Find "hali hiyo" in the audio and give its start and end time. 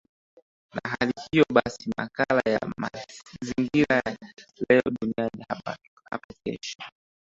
0.91-1.45